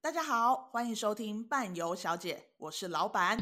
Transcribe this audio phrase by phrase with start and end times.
[0.00, 3.36] 大家好，欢迎收听伴游小姐，我是老板。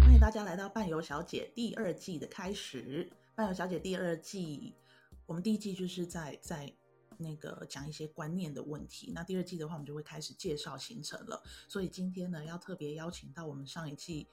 [0.00, 3.10] 欢迎大家来到伴游小姐第二季的开始。
[3.34, 4.72] 伴游小姐第二季，
[5.26, 6.74] 我们第一季就是在在。
[7.18, 9.10] 那个讲一些观念的问题。
[9.14, 11.42] 那第二季的话，我们就会开始介绍行程了。
[11.66, 14.28] 所以今天呢，要特别邀请到我们上一季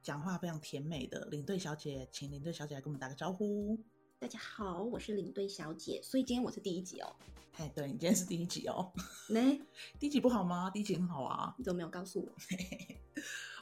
[0.00, 3.78] 讲话非常甜美的领队小姐，请领队小姐来跟我们打个招呼。
[4.22, 6.00] 大家好，我是领队小姐。
[6.00, 7.12] 所以今天我是第一集哦。
[7.54, 8.92] 嘿，对，你今天是第一集哦。
[9.26, 9.60] 没，
[9.98, 10.70] 第一集不好吗？
[10.70, 11.52] 第一集很好啊。
[11.58, 12.28] 你怎么没有告诉我？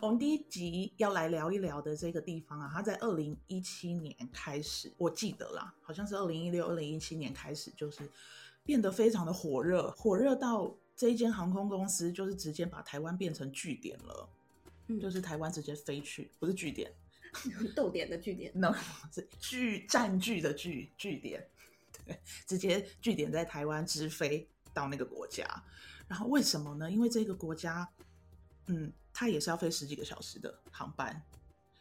[0.02, 8.06] 我们第一集要来聊一聊的这个地方啊，它在二零一七年开始，我记得啦，好像是二零一六、二零一七年开始，就是。
[8.62, 14.28] 变得非常的火热，火热到这一间航空公司就是直接把台湾变成据点了，
[14.88, 16.92] 嗯，就是台湾直接飞去，不是据点，
[17.76, 18.74] 逗点的据点，no
[19.12, 21.48] 是据占据的据据点，
[22.04, 25.44] 对，直接据点在台湾直飞到那个国家，
[26.08, 26.90] 然后为什么呢？
[26.90, 27.88] 因为这个国家，
[28.66, 31.22] 嗯，它也是要飞十几个小时的航班，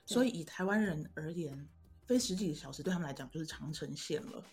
[0.06, 1.68] 所以以台湾人而言，
[2.06, 4.44] 飞十几个小时对他们来讲就是长城线了。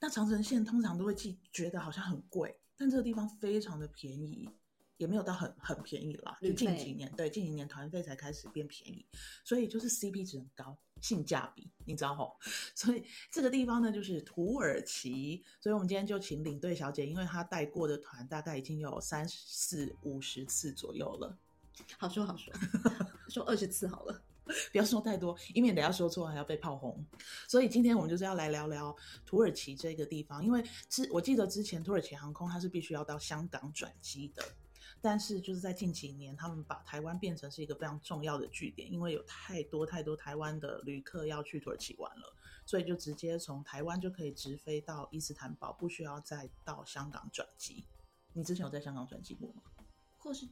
[0.00, 4.48] 那长城线通常都会记觉得好像很贵，但这个地方非常的便宜，
[4.96, 6.38] 也没有到很很便宜啦。
[6.40, 9.04] 就近几年，对，近几年团费才开始变便宜，
[9.44, 12.36] 所以就是 CP 值很高，性价比，你知道吼？
[12.74, 15.44] 所以这个地方呢，就是土耳其。
[15.60, 21.36] 所以我们今天就请领队小姐，因为她带过的团大概已经有三四五十次左右了。
[21.98, 22.52] 好说好说，
[23.28, 24.22] 说二十次好了。
[24.70, 27.02] 不要说太多，以免等下说错还要被炮轰。
[27.48, 34.44] 所以今天我们就是要来聊聊土耳其这个地方，因为之我记得之前土耳其航空它是必须要到香港转机的，
[35.04, 42.34] 但是就是在近几年，他们把台湾变成是一个非常重要的据点，因为有太多太多台湾的旅客要去土耳其玩了，
[42.64, 47.84] 所以就直接从台湾就可以直飞到伊斯坦堡，不需要再到香港转机。
[48.32, 49.60] 你之前有在香港转机过吗？
[50.16, 50.48] 或是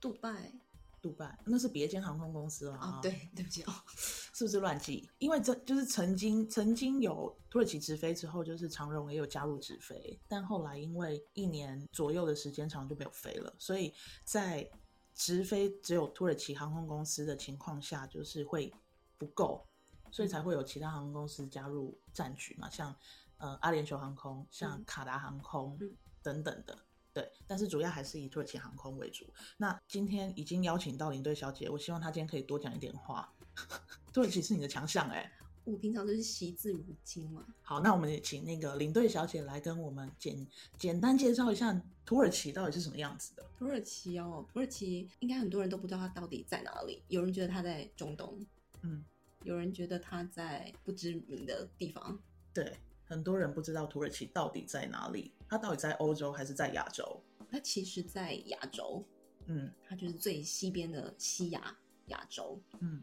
[0.00, 0.52] 杜拜？
[1.00, 3.00] 杜拜那是别间航空公司了啊、哦！
[3.02, 3.72] 对，对不起哦，
[4.34, 5.08] 是不是乱记？
[5.18, 13.94] 因为这就是曾经曾经有土耳其直飞之后，就是长荣也有加入直飞，但后来因为一年左右的时间长就没有飞了，所以
[14.24, 14.68] 在
[15.14, 18.72] 直飞只有土耳其航空公司的情况下，就是会
[19.16, 19.64] 不够，
[20.10, 22.94] 所以才会有其他航空公司加入战局嘛，像
[23.38, 25.78] 呃阿联酋航空、像卡达航空
[26.22, 26.76] 等等的。
[27.18, 29.26] 对，但是主要还是以土耳其航空为主。
[29.56, 33.28] 那今天已经邀请到领队小姐，我希望她今天可以多讲一点话。
[34.14, 35.32] 土耳其是你的强项哎，
[35.64, 37.44] 我平常就是惜字如金嘛。
[37.62, 40.46] 好，那我们也请那个领队小姐来跟我们简
[40.78, 43.44] 简单介绍一下土耳其到底是什么样子的。
[43.58, 47.02] 土耳其哦，土耳其应该很多人都不知道它到底在哪里。
[47.08, 48.46] 有人觉得它在中东，
[48.82, 49.04] 嗯，
[49.42, 52.16] 有人觉得它在不知名的地方。
[52.54, 52.78] 对。
[53.10, 57.20] 很多人不知道土耳其到底在哪里，它到底在欧洲还是在亚洲？
[57.50, 59.02] 它其实，在亚洲，
[59.46, 61.74] 嗯，它就是最西边的西亚
[62.08, 63.02] 亚洲，嗯，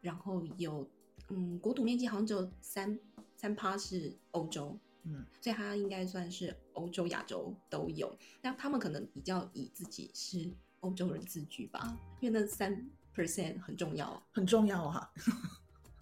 [0.00, 0.88] 然后有，
[1.28, 2.98] 嗯，国土面积好像只有三
[3.36, 8.16] 三趴是欧洲，嗯，所以它应该算是欧洲、亚洲都有。
[8.40, 15.12] 那他们可能比较以自己是欧洲人自居吧，因为那三 percent 很重要，很重要啊。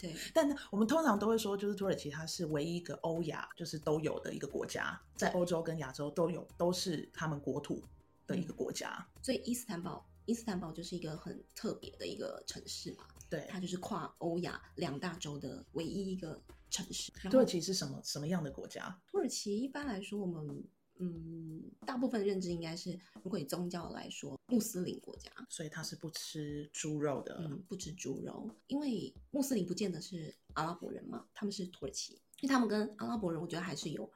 [0.00, 7.82] 对，但我们通常都会说，就是土耳其它是唯一一个欧亚就是都有的一个国家，在欧洲跟亚洲都有，都是他们国土
[8.26, 8.96] 的一个国家。
[8.98, 13.04] 嗯、所以伊斯坦堡，伊斯坦堡就是一个很特别的一个城市嘛。
[13.28, 16.40] 对，它就是跨欧亚两大洲的唯一一个
[16.70, 17.12] 城市。
[17.28, 18.98] 土耳其是什么什么样的国家？
[19.06, 20.64] 土耳其一般来说，我们。
[21.02, 27.38] 嗯，大部分认知应该是，如果以宗教来说，穆斯林国家，所以他是不吃猪肉的。
[27.40, 34.10] 嗯，不吃猪肉，因为穆斯林不见得是阿拉伯人嘛，他们是土耳其，因为他们跟阿拉伯人，我觉得还是有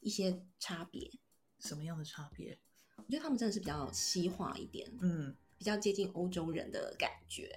[0.00, 1.10] 一些差别。
[1.58, 2.58] 什么样的差别？
[2.96, 7.50] 我觉得他们真的是比较西化一点，嗯，比较接近欧洲人的感觉，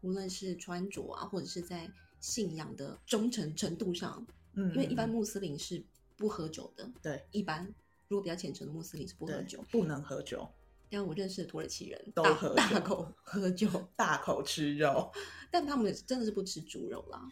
[0.00, 5.84] 无论是穿着啊，或者是在信仰的忠诚程度上，嗯，因为一般穆斯林是
[6.16, 7.72] 不喝酒的，对，一般。
[8.12, 10.46] 如果比较虔诚的穆斯林是不喝酒，不能喝酒。
[10.90, 15.10] 但我认识的土耳其人都喝大，大口 喝酒，大口吃肉。
[15.50, 17.26] 但他们真的是不吃猪肉啦，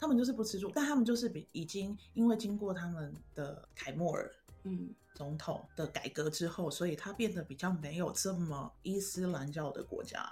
[0.00, 10.26] 他们就是不吃猪，但他们就是比已经因为经过他们的凯末尔嗯总统的改革之后，所以他变得比较没有这么伊斯兰教的国家。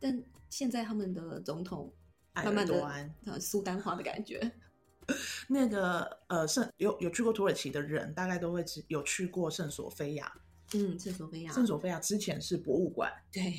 [0.00, 1.92] 但现在他们的总统
[2.32, 4.50] 慢慢的苏丹化的感觉。
[5.48, 10.32] 那个呃，圣有有去过土耳其的人，大概都会知有去过圣索菲亚。
[10.74, 13.54] 嗯，圣索菲亚，圣索菲亚之前是博物馆，对。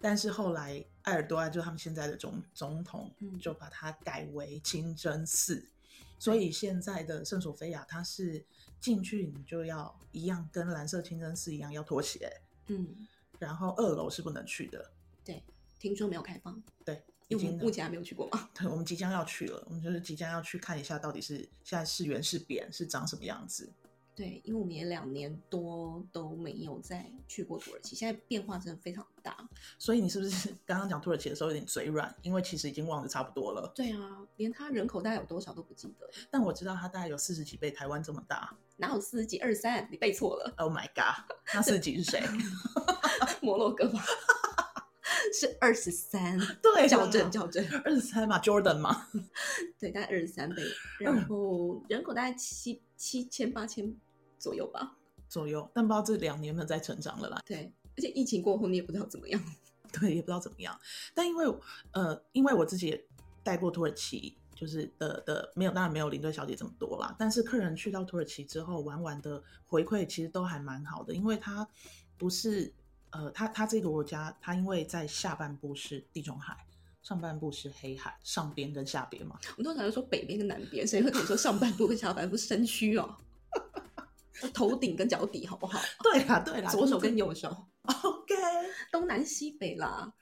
[0.00, 8.44] 但是后来埃尔多安就他们现在的总总统，就把它改为清真寺，嗯、所以现在的圣索菲亚它是
[8.78, 12.30] 进去你就要一样跟蓝色清真寺一样要脱鞋，
[12.68, 13.08] 嗯，
[13.40, 14.92] 然后二楼是不能去的，
[15.24, 15.42] 对，
[15.80, 17.02] 听说没有开放，对。
[17.28, 23.70] 因为目前还没有去过嘛， 对，我们即将要去了，我们就是即将要去看一下，到底是现在是圆是扁，是长什么样子。
[24.16, 29.48] 对，因为我们也两年多都没有再去过土耳其，现在变化真的非常大。
[29.78, 32.12] 所以你是不是 刚刚讲土耳其的时候有点嘴软？
[32.22, 33.70] 因为其实已经忘得差不多了。
[33.76, 36.10] 对啊，连他人口大概有多少都不记得。
[36.32, 38.52] 但我知道他大概有四十几倍台湾这么大。
[38.78, 39.38] 哪有四十几？
[39.38, 39.86] 二十三？
[39.88, 40.52] 你背错了。
[40.56, 41.24] Oh my god！
[41.54, 42.20] 那四十几是谁？
[43.40, 44.04] 摩洛哥吧。
[45.32, 49.08] 是二十三， 对，校正校正，二十三嘛，Jordan 嘛，
[49.78, 50.62] 对，大概二十三倍，
[51.00, 53.94] 然后人口大概七七千八千
[54.38, 54.96] 左右吧，
[55.28, 57.42] 左右，但不知道这两年有没有在成长了啦。
[57.46, 59.42] 对，而且疫情过后你也不知道怎么样，
[59.92, 60.78] 对，也不知道怎么样。
[61.14, 61.46] 但因为
[61.92, 63.04] 呃，因为我自己也
[63.42, 67.14] 带过土耳其，就是的的没有，当然没有领队小姐这么多啦。
[67.18, 71.66] 但是客人去到土耳其之后玩玩的回馈其实都还蛮好的，因为它
[72.16, 72.72] 不是。
[73.10, 76.56] 呃，它它这个国家，它因为在下半部是地中海，
[77.02, 79.38] 上半部是黑海，上边跟下边嘛。
[79.56, 83.16] 我们通常都说北边跟南边，谁会跟你说上半部跟下半部身躯哦？
[84.54, 85.80] 头顶跟脚底好不好？
[86.02, 87.48] 对啦，对啦，左手跟右手。
[87.82, 88.34] OK，
[88.92, 90.12] 东南西北啦，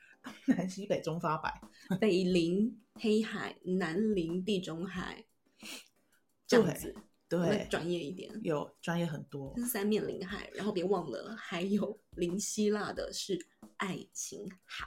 [0.47, 1.61] 东南西北中发白，
[2.01, 5.25] 北临黑海，南临地中海，
[6.47, 6.95] 这样子。
[7.29, 9.53] 对，专业一点，有专业很多。
[9.57, 13.37] 这是三面临海，然后别忘了还有临希腊的是
[13.79, 14.87] 爱琴海，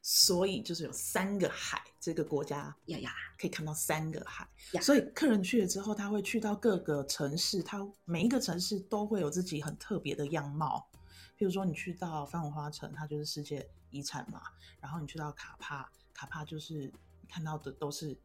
[0.00, 1.82] 所以就是有三个海。
[2.00, 4.48] 这个国家呀呀，可以看到三个海。
[4.72, 10.88] 呀所以客人去了之后，他会去到各个城市，他每一个城市都会有自己很特别的样貌。
[11.36, 14.42] 比如说，你去到番红花城，它就是世界遗产嘛。
[14.80, 16.92] 然后你去到卡帕，卡帕就是
[17.28, 18.16] 看到的都是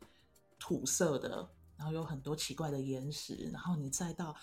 [0.59, 1.49] 土色的。
[1.77, 4.35] 然后有很多奇怪的岩石，然后你再到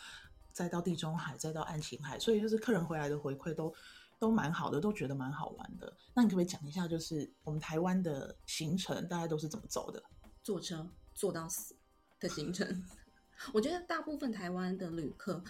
[0.53, 3.75] 再到地中海，再到爱琴海，所以就是客人回来的回馈都
[4.19, 5.97] 都蛮好的，都觉得蛮好玩的。
[6.15, 10.03] 那你可不可以讲一下，就是我们台湾的行程大概都是怎么走的？
[10.43, 11.75] 坐车坐到死
[12.21, 12.85] 的行程。
[13.53, 15.43] 我觉得大部分台湾的旅客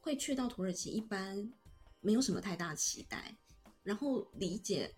[0.00, 1.50] 会去到土耳其，一般
[2.00, 3.36] 没有什么太大期待，
[3.82, 4.94] 然后理解，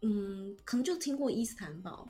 [0.00, 2.08] 嗯，可能就听过伊斯坦堡。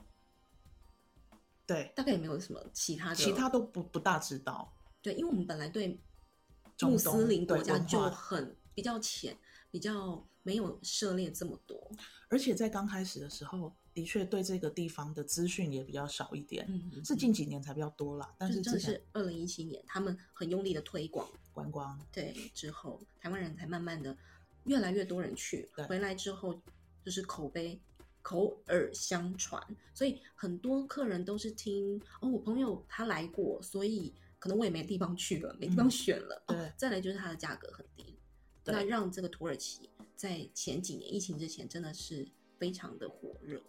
[1.65, 4.73] 对，大概也没有什么其他的，其他都不不大知道。
[5.01, 5.99] 对，因为我们本来对
[6.81, 9.37] 穆斯林国家就很比较浅，
[9.71, 11.91] 比较没有涉猎这么多。
[12.29, 16.65] 而且在刚开始的时候，的确对这个地方的资讯也比较少一点。
[16.67, 18.33] 嗯，是近几年才比较多啦。
[18.37, 21.99] 但是这是二零一七年，他们很用力的推广观光。
[22.11, 24.17] 对，之后台湾人才慢慢的
[24.65, 26.61] 越来越多人去，回来之后
[27.05, 27.79] 就是口碑。
[28.23, 29.61] 口耳相传，
[29.93, 36.43] 所以很多客人都是听哦，我朋友他来过，所以可能我也没地方去了，没地方选了。
[36.47, 38.17] 嗯、对、哦，再来就是它的价格很低，
[38.65, 42.27] 那让这个土耳其在前几年疫情之前真的是
[42.57, 43.61] 非常的火热，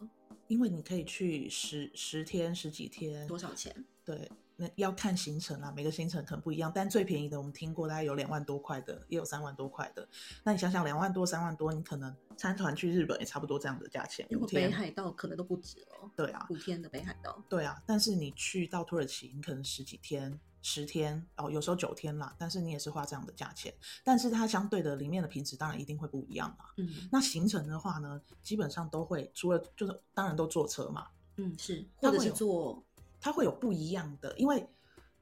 [0.46, 3.84] 因为你可以去十十天十几天，多少钱？
[4.04, 4.30] 对。
[4.56, 10.08] 那要看行程啦，每个行程可能不一样，但最便宜的我们听过，大概有两万多块的，也有三万多块的。
[10.44, 14.24] 那你想想，两万多、三万多，你可能参团去日本也差不多这样的价钱。
[14.30, 16.08] 如果北海道可能都不止哦。
[16.16, 17.42] 对啊，五天的北海道。
[17.48, 23.74] 对啊，但是你去到土耳其，你可能十几天、十天哦，有时候九天啦，但是你也是花这样的价钱。
[24.04, 26.72] 但是它相对的里面的品质当然一定会不一样啦。
[26.76, 27.08] 嗯。
[27.10, 31.08] 那行程的话呢，基本上都会除了就是当然都坐车嘛。
[31.38, 32.80] 嗯，是，或者是坐。
[33.24, 34.68] 它会有不一样的，因为，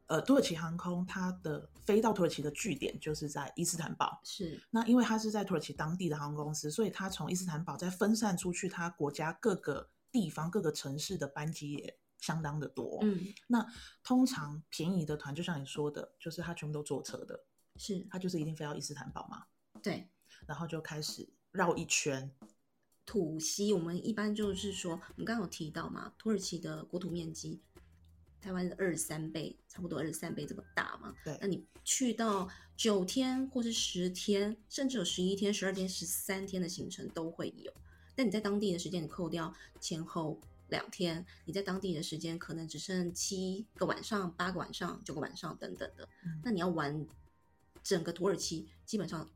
[0.09, 4.21] 呃，土耳其航空它的飞到土耳其的据点就是在伊斯坦堡。
[4.25, 12.99] 是，那因为它是在土耳其当地的航空公司，所以它从伊斯坦堡再分散出去，它国家各个地方、各个城市的班机也相当的多。
[13.03, 13.65] 嗯，那
[14.03, 17.45] 通常便宜的团，就像你说的，就是它全部都坐车的。
[17.77, 19.45] 是，它就是一定飞到伊斯坦堡嘛？
[19.81, 20.09] 对，
[20.45, 22.29] 然后就开始绕一圈。
[23.07, 27.63] 土西，我们一般就是说，我们刚刚有提到嘛，土耳其的国土面积。
[28.43, 31.15] 台湾的二十三倍，差不多二十三倍这么大嘛？
[31.25, 31.39] 对。
[31.41, 37.73] 那你去到九天或是十天，甚至有十一天、十二天、十三天的行程都会有。
[38.17, 46.09] 但你在当地的时间，你扣掉前后两天，你在当地的时间可能只剩七个晚上、八个晚上、九个晚上等等的。
[46.25, 46.41] 嗯。
[46.43, 47.07] 那你要玩
[47.85, 49.31] 整个土耳其，基本上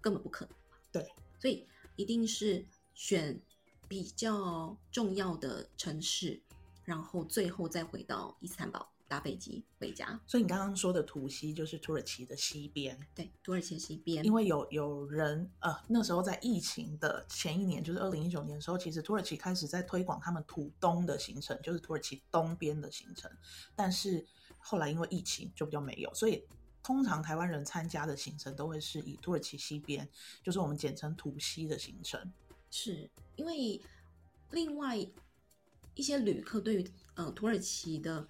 [0.00, 0.54] 根本不可能。
[0.90, 1.08] 对。
[1.38, 3.40] 所以一定是选
[3.86, 6.42] 比较重要的城市。
[6.90, 10.20] 然后最后再回到伊斯坦堡搭飞机回家。
[10.26, 14.24] 所以你刚刚说的土西就是土耳其的西边，对，土耳其的西边。
[14.24, 23.30] 因为有有人呃，那时候在疫情的前一年，就是二零一九年的时候，其实土耳其开始在推广他们土东的行程，就是土耳其东边的行程。
[23.76, 24.26] 但是
[24.58, 26.44] 后来因为疫情就比较没有，所以
[26.82, 30.08] 通常台湾人参加的行程都会是以土耳其西边，
[30.42, 32.20] 就是我们简称土西的行程。
[32.68, 33.80] 是因为
[34.50, 34.98] 另外
[35.94, 38.26] 一些旅客对于呃土耳其的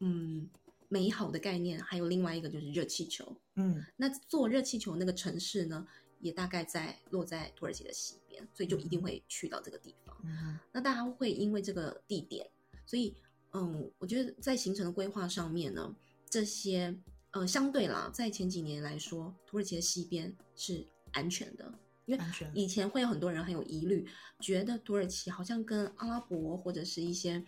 [0.00, 0.48] 嗯
[0.88, 3.36] 美好的概念，还有另外一个就是热气球。
[3.56, 5.86] 嗯，那坐热气球那个城市呢，
[6.20, 10.16] 也大概在落在土耳其的西边，所以就一定会去到这个地方。
[10.24, 12.48] 嗯，那大家会因为这个地点，
[12.86, 13.14] 所以
[13.52, 15.94] 嗯，我觉得在行程的规划上面呢，
[16.28, 16.96] 这些
[17.30, 21.72] 呃相对啦，在前几年来说，土耳其的西边是安全的。
[22.06, 24.06] 因为以前会有很多人很有疑虑，
[24.40, 27.42] 觉得土耳其好像跟阿拉伯或者是一些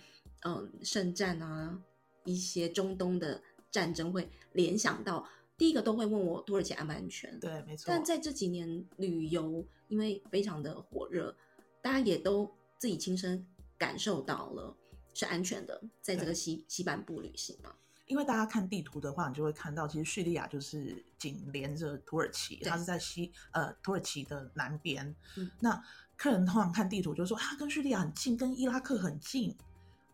[0.45, 1.79] 嗯圣战啊、
[2.25, 7.39] 一些中东的战争会联想到，第一个都会问我土耳其安不安全？
[7.39, 7.85] 对，没错。
[7.89, 11.37] 但在这几年旅游，因为非常的火热，
[11.83, 13.47] 大家也都自己亲身
[13.77, 14.75] 感受到了
[15.13, 17.75] 是安全的，在这个西西半部旅行嘛。
[18.07, 25.15] 因为大家看地图的话，你就会看到，其实叙利亚就是紧连着土耳其，它是在西呃土耳其的南边。
[25.37, 25.83] 嗯，那
[26.17, 29.55] 客人通常看地图就说啊，跟叙利亚很近，跟伊拉克很近，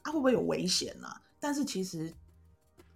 [0.03, 1.07] 啊会不会有危险呢？
[1.07, 1.23] 啊？
[1.39, 2.13] 但是其实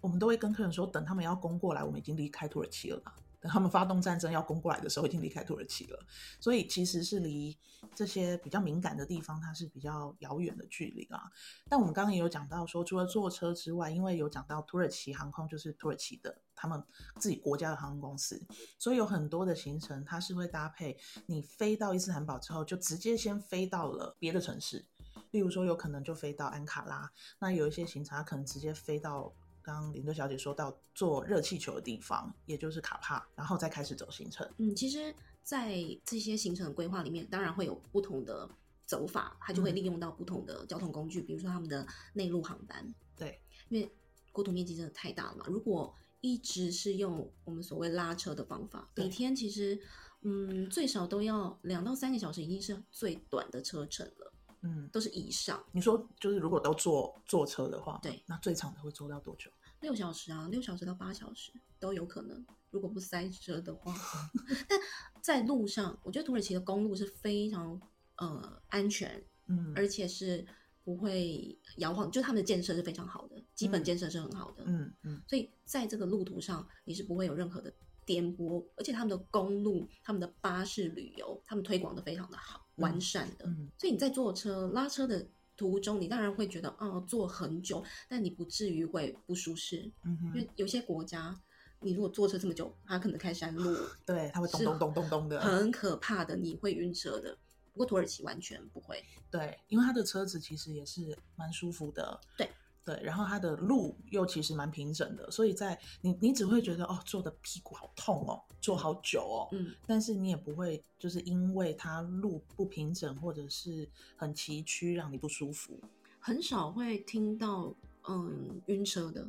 [0.01, 3.01] 我们都会跟客人说，等他们要攻过来，我们已经离开土耳其了。
[3.03, 3.13] 等
[3.47, 5.99] 他们发动战争要攻过来的时候，已经离开土耳其了，
[6.39, 7.57] 所以其实是离
[7.95, 11.31] 这些比较敏感的地方，它是比较遥远的距离啊。
[11.69, 16.83] 但我们刚刚也有讲到说，除了坐车之外，因为有讲到土耳其航空就是土耳其的他们
[17.17, 18.45] 自己国家的航空公司，
[18.77, 24.85] 所以有很多的行程它是会搭配你飞到伊斯坦堡之后，就直接先飞到了别的城市，
[25.31, 29.33] 例如说有可能就飞到安卡拉，那有一些行程它可能直接飞到。
[29.67, 34.49] 刚刚领队小姐说到坐热气球的地方，也就是卡帕，然后再开始走行程。
[34.59, 38.49] 嗯，其实，在这些行程的规划里面，当然会有不同的
[38.85, 42.95] 走法，它就会利用到不同的交通工具，嗯、比如说他们的内陆航班。
[43.17, 43.91] 对，因为
[44.31, 49.77] 国土面积真的太大了嘛，如果一直是用我们所谓拉车的方法，每天其实，
[50.21, 54.33] 嗯，最少都要两到三个小时，已经是最短的车程了。
[54.61, 55.63] 嗯，都是以上。
[55.71, 59.51] 你说，就是如果都坐坐车的话，对，那最长的会坐到多久？
[59.81, 62.45] 六小时啊，六小时到八小时都有可能。
[62.69, 63.93] 如果不塞车的话，
[64.67, 64.79] 但
[65.21, 67.79] 在路上，我觉得土耳其的公路是非常
[68.17, 70.45] 呃安全，嗯，而且是
[70.83, 77.73] 不会摇晃，就他们的建设是非常好的，基本建设是很好的，嗯嗯，所以在这个路途上，你是不会有任何的
[78.05, 82.65] 颠簸，而且他们的公路、他们的巴士旅游，他们推广的非常的好。
[82.77, 85.27] 完善的，嗯，所以你在坐车拉车的
[85.57, 91.35] 途中，你当然会觉得，哦，坐很久，但你不至于会不舒适，嗯哼，因为有些国家，
[91.81, 93.63] 你如果坐车这么久，它可能开山路，
[94.05, 97.37] 对，它会咚咚咚咚咚的，很可怕的，你会晕车的。
[97.73, 102.49] 不过土耳其完全不会，对，因为它的车子其实也是蛮舒服的，对。
[102.87, 115.77] 对，然后它的路又其实蛮平整的，所以在你你只会觉得哦，坐的屁股好痛哦，坐好久哦，嗯，但是你也不会就是因为它路不平整或者是很崎岖让你不舒服，
[116.17, 117.75] 很少会听到
[118.07, 119.27] 嗯晕车的，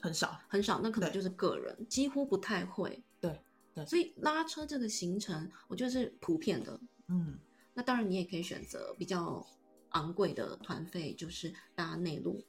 [0.00, 3.40] 很少很少，那可能就是个人，几乎不太会，对
[3.76, 7.38] 对，所以拉车这个行程我觉得是普遍的，嗯，
[7.74, 9.46] 那当然你也可以选择比较
[9.90, 12.42] 昂贵的团费，就是搭内陆。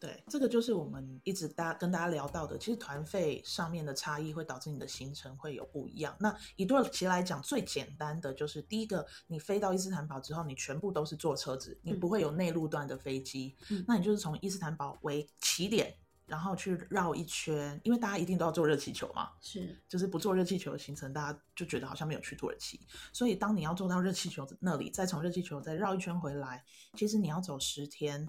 [0.00, 6.16] 对，这个就是我们一直大跟大家聊到的，其实团费上面的差异会导致你的行程会有不一样。
[6.20, 13.56] 那以土耳其来讲，最简单的就是第一个，你飞到伊斯坦堡之后，你全部都是坐车子，你不会有内陆段的飞机。
[13.70, 15.92] 嗯，那你就是从伊斯坦堡为起点，
[16.26, 19.30] 然后去绕一圈，因为大家一定都要坐热气球嘛。
[19.40, 22.80] 是，就是不坐热气球的行程，大家就觉得好像没有去土耳其。
[23.12, 26.64] 所以当你要坐到热气球那里，再从热气球再绕一圈回来，
[26.94, 28.28] 其实你要走十天。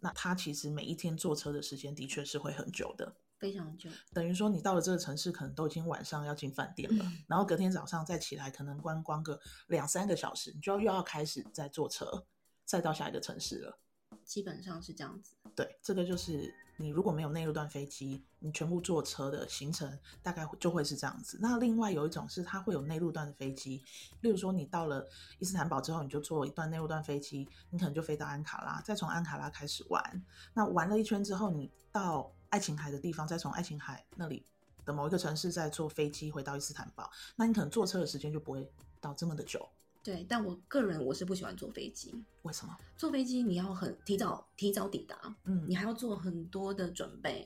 [0.00, 3.90] 那他其实每一天坐车的时间的确是会很久的，非常久。
[4.12, 12.26] 等于说你到了这个城市，可能都已经晚上要进饭店了，嗯，然后隔天早上再起来，可能观光个两三个小时，你就要又要开始再坐车，
[12.64, 13.78] 再到下一个城市了。
[14.24, 15.34] 基本上是这样子。
[15.54, 16.54] 对，这个就是。
[16.78, 21.38] 你如果没有内陆段飞机，你全部坐车的行程大概就会是这样子。
[21.40, 23.82] 那另外有一种是它会有内陆段的飞机，
[24.20, 25.08] 例如说你到了
[25.38, 30.22] 伊斯坦堡之后，你就坐一段内陆段飞机，你可能就飞到安卡拉，再从安卡拉开始玩。
[30.52, 34.44] 那玩了一圈之后，你到爱琴海的地方，再从爱琴海那里
[34.84, 38.70] 的某一个城市再坐飞机回到伊斯坦堡，那你可能坐车的时间就不会
[39.00, 39.66] 到这么的久。
[40.06, 42.14] 对，但我个人我是不喜欢坐飞机。
[42.42, 42.78] 为什么？
[42.96, 47.44] 坐飞机你要很提早提早抵达，嗯，你还要做很多的准备，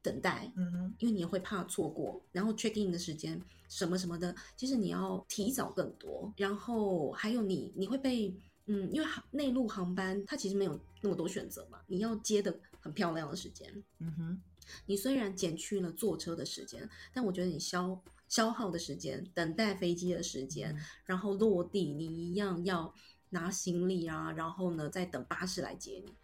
[0.00, 3.38] 等待，嗯哼，因为你也会怕错过，然后 check in 的时间
[3.68, 14.42] 什么什么的，其实你要提早更多，然后还有你你会被，嗯，因为内陆航班它其实没有那么多选择嘛，你要接的很漂亮的时间，嗯哼，
[14.86, 22.94] 你虽然减去了坐车的时间，但我觉得你消消耗的时间，等待飞机的时间，嗯、然后落地你一样要
[23.28, 26.14] 拿行李啊，然后呢再等巴士来接你，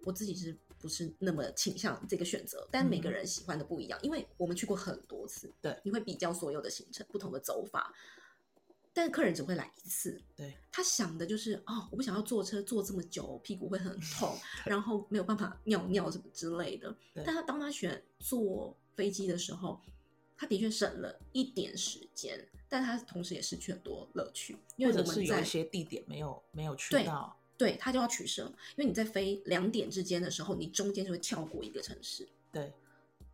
[0.00, 0.58] 我自己是。
[0.80, 7.92] 不是那么倾向这个选择，但每个人喜欢的不一样，嗯、因为我们去过很多次，对，你会比较所有的行程，不同的走法，
[8.94, 16.96] 但是客人只会来一次，对，他想的就是哦，我不想要坐车坐这么久，屁股会很 痛，然后没有办法尿尿什么之类的。
[17.16, 19.78] 但他当他选坐飞机的时候，
[20.40, 27.36] 他的确省了一点时间，但他同时也失去很多乐趣，因为我们在一些地点没有没有去到。
[27.58, 28.44] 对，他就要取舍，
[28.76, 32.26] 因为你在飞两点之间的时候，你中间就会跳过一个城市。
[32.50, 32.72] 对，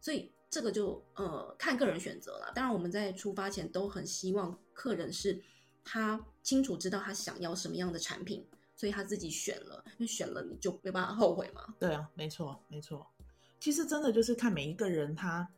[0.00, 2.50] 所以这个就呃看个人选择了。
[2.52, 5.40] 当然，我们在出发前都很希望客人是
[5.84, 8.44] 他清楚知道他想要什么样的产品，
[8.74, 11.76] 所以他自己选了，因为选了你就没办法后悔嘛。
[11.78, 13.06] 对啊，没错，没错。
[13.60, 15.48] 其实真的就是看每一个人他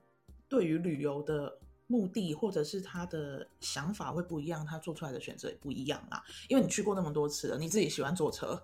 [0.48, 1.58] 对于旅游的。
[1.90, 6.22] 目的或者是他的想法会不一样，他做出来的选择也不一样啦。
[6.46, 8.62] 因为你去过那么多次了，你自己喜欢坐车，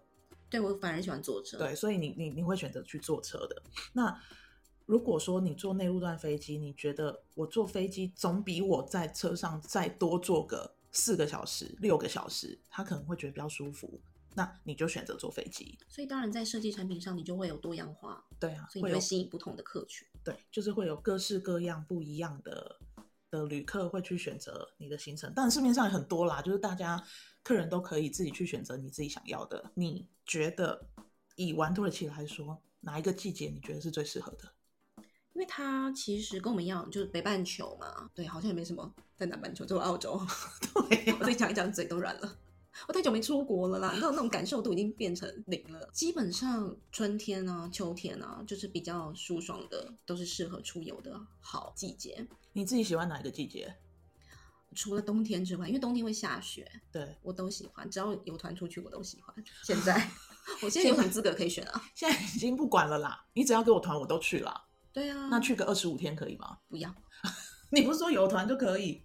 [0.50, 3.62] 对，我反而喜欢坐车，对，所以你你你会选择去坐车的。
[3.95, 4.14] 那
[4.85, 13.99] 如果说你坐内陆段飞机，你觉得我坐飞机总比我在车上再多坐个四个小时、六个小时，他可能会觉得比较舒服，
[14.35, 15.79] 那你就选择坐飞机。
[15.88, 22.81] 所以当然在设计产品上，你就会有多样化，对啊，所以你会吸引不同的客群，对，就是会有各式各样不一样的。
[23.31, 27.02] 的旅客会去选择你的行程，但市面上也很多啦，就是大家
[27.43, 29.73] 客人都可以自己去选择你自己想要的。
[29.75, 30.87] 你觉得
[31.35, 34.52] 以玩土耳其来说，哪一个季节你觉得是最适合的？
[35.33, 40.25] 因为它其实跟我们一样，就是北半球嘛，对，好像也没什么在南半球，就澳洲。
[40.88, 42.38] 对， 我再讲一讲，嘴都软了。
[42.88, 45.88] 我太久没出国了啦，你知道那种感受都已经变成零了。
[45.92, 52.27] 基本上春天啊、秋天啊，就是比较舒爽的，都是适合出游的好季节。
[52.53, 53.77] 你自己喜欢哪一个季节？
[54.75, 57.88] 除了冬天之外，因为冬天会下雪，对，我都喜欢。
[57.88, 59.33] 只要有团出去，我都喜欢。
[59.62, 60.11] 现在
[60.61, 61.83] 我现在有什么资格可以选啊？
[61.94, 64.64] 现在已经不管了啦，你只要给我团，我都去啦。
[64.92, 66.59] 对啊，那去个二十五天可以吗？
[66.68, 66.92] 不要，
[67.70, 69.01] 你不是说有团就可以？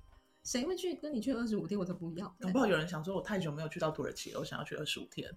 [0.49, 1.77] 谁会去跟你去二十五天？
[1.77, 2.25] 我都不要。
[2.39, 5.31] 搞不好有人想说，我太久没有去到土耳其了，我想要去二十五天。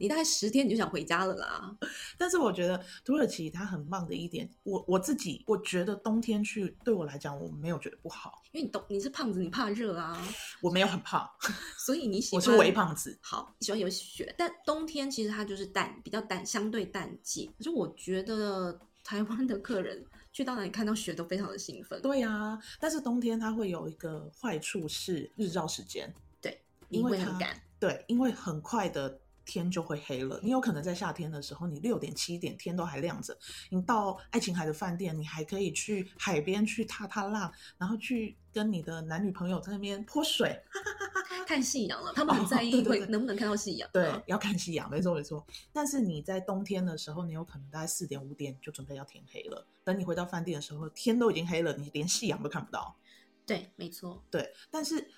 [0.00, 1.78] 你大概十天你就想回家了啦。
[2.18, 10.20] 但是我觉得土耳其它很棒的一点，我我自己我觉得冬天去对我来讲我没有觉得不好，因为你冬你是胖子，你怕热啊。
[10.60, 11.30] 我没有很胖，
[11.78, 13.16] 所以你喜欢我是微胖子。
[13.22, 17.48] 好，你喜欢有雪，但冬天其实它就是淡，比较淡，相对淡季。
[17.56, 20.04] 可是我觉得台湾的客人。
[20.38, 22.00] 去到哪里看到雪都非常的兴奋。
[22.00, 26.14] 对啊，但是冬天它会有一个坏处是日照时间。
[26.40, 27.60] 对，因为很赶。
[27.80, 30.38] 对，因为很快的天就会黑了。
[30.42, 33.34] 你有可能在夏天的时候，你六点七点天都还亮着，
[33.70, 40.62] 你到爱琴海的饭店，你还可以去海边去踏踏浪，然后去跟你的男女朋友在那边泼水。
[41.46, 43.88] 看夕阳了，他们很在意会能不能看到夕阳。
[43.90, 45.46] 对，要看夕阳，没错没错。
[45.72, 49.66] 但是你在冬天的时候，你有可能大概四点五点就准备要天黑了。
[49.82, 52.94] 等你回到饭店的时候，天都已经黑了，你连夕阳都看不到。
[53.46, 54.22] 对，没错。
[54.30, 55.10] 对，但是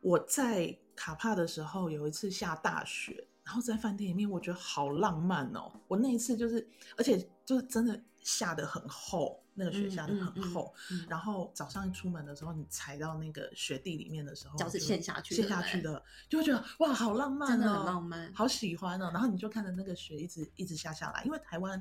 [0.00, 5.72] 我在卡帕的时候有一次下大雪，然后在饭店里面，我觉得好浪漫哦。
[5.88, 9.40] 我那一次就是，而且就是真的下得很厚。
[9.56, 19.12] 那个雪下得很厚，嗯嗯嗯、然后早上一出门的时候，你踩到那个雪地里面的时候，脚是陷下去，陷下去的，就会觉得哇，好浪漫哦，真的很浪漫，好喜欢哦。
[19.12, 21.80] 然后你就看着那个雪一直一直下下来，因为台湾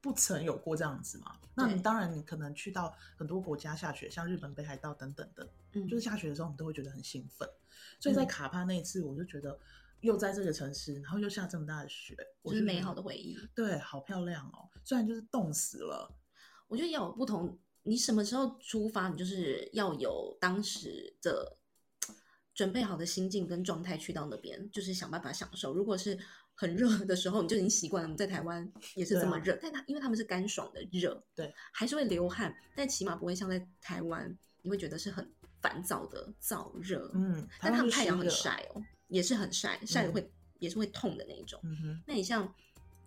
[0.00, 1.36] 不曾有过这样子嘛。
[1.54, 7.48] 那你当然你可能去到很多国家下雪，像日本、北海道等等的，嗯，就是下雪的时候，你都会觉得很兴奋。
[8.00, 9.56] 所以在卡帕那一次，我就觉得
[10.02, 13.36] 又在这个城市，然后又下这么大的雪，就是美好的回忆。
[13.54, 16.14] 对，好漂亮哦，虽然就是冻死了。
[16.68, 21.58] 我觉得要有不同，你什么时候出发，你就是要有当时的
[22.54, 25.74] 准备好的心境跟状态去到那边，就是想办法享受。
[25.74, 26.18] 如果是
[26.54, 28.06] 很热的时候，你就已经习惯了。
[28.06, 37.10] 我们在台湾也是这么热，啊、但它因为他们是干爽的热，对，还是会流汗，但起码不会像在台湾，你会觉得是很烦躁的燥热。
[37.14, 41.60] 嗯，但他们太阳很晒哦，也是很晒，晒的会、嗯、也是会痛的那一种。
[41.62, 42.52] 嗯哼，那你像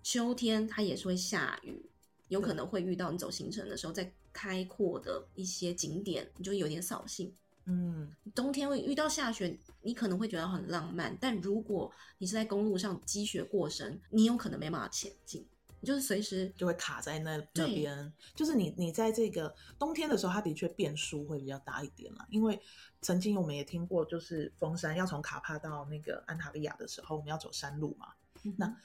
[0.04, 1.90] 秋天，它也是会下雨。
[2.28, 7.32] 有可能会遇到你走行程的时候，在开阔的一些景点，你就有点扫兴。
[7.66, 11.16] 嗯，冬天会遇到下雪，你可能会觉得很浪漫。
[11.22, 15.46] 但如果你是在公路上积雪过深，你有可能没办法前进，
[15.86, 18.12] 你就是随时就会卡在那那边。
[18.34, 22.26] 就是你你在这个冬天的时候，它的确变数会比较大一点了。
[22.32, 22.60] 因为
[23.02, 28.08] 曾经我们也听过，就是峰山要从卡帕到那个安塔利亚的时候，我们要走山路嘛。
[28.44, 28.76] 嗯、那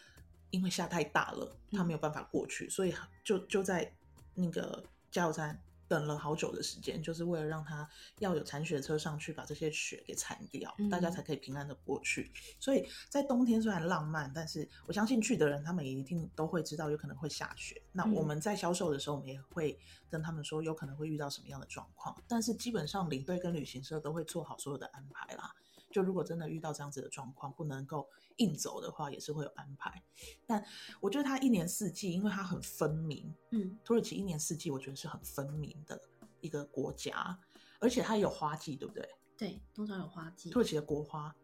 [0.50, 3.90] 因为下太大了，它没有办法过去，嗯、所以就就在
[4.34, 5.58] 那个加油站。
[5.90, 7.86] 等了好久的时间，就是为了让他
[8.20, 12.30] 要有铲雪车上去把这些雪给铲掉，嗯，大家才可以平安的过去。
[12.60, 17.82] 所以在冬天虽然浪漫，但是我相信去的人他们也一定都会知道有可能会下雪。
[17.90, 19.76] 那我们在销售的时候，我们也会
[20.08, 25.52] 跟他们说有可能会遇到什么样的状况，但是基本上领队跟旅行社都会做好所有的安排啦。
[25.90, 28.08] 就如果真的遇到这样子的状况，不能够
[28.40, 30.02] 硬走的话，也是会有安排。
[30.46, 30.62] 但
[31.00, 36.00] 我觉得它一年四季，因为它很分明，嗯，土耳其一年四季，我觉得是很分明的
[36.40, 37.38] 一个国家，
[37.78, 39.08] 而且它也有花季，对不对？
[39.36, 40.50] 对，通常有花季。
[40.50, 41.34] 土耳其的国花，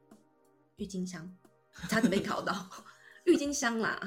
[0.76, 1.34] 郁金香，
[1.88, 2.68] 差点被考到，
[3.24, 4.00] 郁金香啦，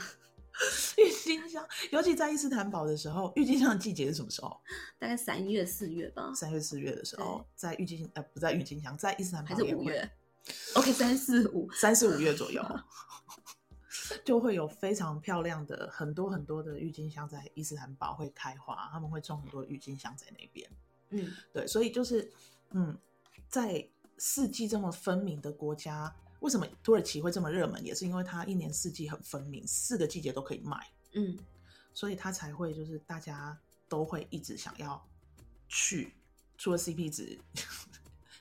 [0.97, 4.59] 郁金香，尤其在伊斯坦堡的时候，郁金香的季节是什么时候？
[4.99, 6.31] 大概三月四月吧。
[6.33, 10.11] 三月四月的时候，在郁金呃不在郁金香，在伊斯坦堡还是五月。
[10.75, 12.63] OK，三四五，三四五月左右，
[14.23, 20.69] 就会有非常漂亮的很多很多的郁金香在伊斯坦堡会开花，他们会种很多郁金香在那边。
[21.09, 22.31] 嗯，对，所以就是，
[22.71, 22.95] 嗯，
[23.47, 27.83] 在四季这么分明的国家，为什么土耳其会这么热门？
[27.83, 30.77] 也是因为它一年四季很分明，四个季节都可以卖。
[31.13, 31.37] 嗯，
[31.93, 33.57] 所以它才会就是大家
[33.87, 35.03] 都会一直想要
[35.67, 36.13] 去，
[36.57, 37.39] 除了 CP 值。